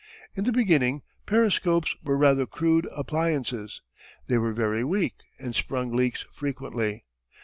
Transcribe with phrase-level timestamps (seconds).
[0.33, 3.83] In the beginning periscopes were rather crude appliances.
[4.25, 7.05] They were very weak and sprung leaks frequently.